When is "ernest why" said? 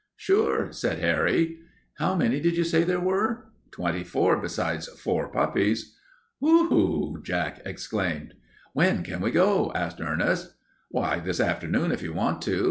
10.01-11.19